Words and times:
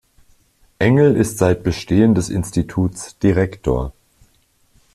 Engel 0.79 1.15
ist 1.15 1.37
seit 1.37 1.61
Bestehen 1.61 2.15
des 2.15 2.29
Instituts 2.29 3.19
Direktor. 3.19 3.93